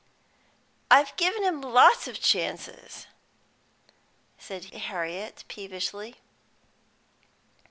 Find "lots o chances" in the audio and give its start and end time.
1.61-3.05